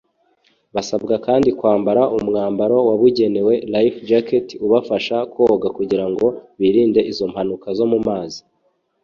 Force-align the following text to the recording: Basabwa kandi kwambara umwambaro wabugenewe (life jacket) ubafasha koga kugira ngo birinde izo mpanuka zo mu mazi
Basabwa 0.75 1.15
kandi 1.25 1.49
kwambara 1.59 2.01
umwambaro 2.17 2.77
wabugenewe 2.89 3.53
(life 3.73 3.97
jacket) 4.09 4.47
ubafasha 4.65 5.15
koga 5.33 5.67
kugira 5.77 6.05
ngo 6.11 6.25
birinde 6.59 7.01
izo 7.11 7.25
mpanuka 7.31 7.67
zo 7.77 7.85
mu 7.91 7.99
mazi 8.07 8.41